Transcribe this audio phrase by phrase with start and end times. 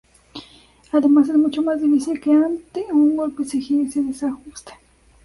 [0.91, 4.71] Además es mucho más difícil que ante un golpe se gire y se desajuste.